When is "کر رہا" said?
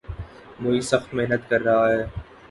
1.49-1.85